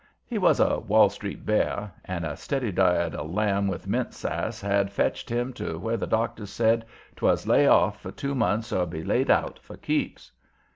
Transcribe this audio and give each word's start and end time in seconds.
He 0.25 0.39
was 0.39 0.59
a 0.59 0.79
Wall 0.79 1.09
Street 1.11 1.45
"bear," 1.45 1.91
and 2.05 2.25
a 2.25 2.35
steady 2.35 2.71
diet 2.71 3.13
of 3.13 3.29
lamb 3.31 3.67
with 3.67 3.85
mint 3.85 4.15
sass 4.15 4.59
had 4.59 4.91
fetched 4.91 5.29
him 5.29 5.53
to 5.53 5.77
where 5.77 5.95
the 5.95 6.07
doctors 6.07 6.49
said 6.49 6.83
'twas 7.15 7.45
lay 7.45 7.67
off 7.67 8.01
for 8.01 8.11
two 8.11 8.33
months 8.33 8.73
or 8.73 8.87
be 8.87 9.03
laid 9.03 9.29
out 9.29 9.59
for 9.59 9.77
keeps. 9.77 10.31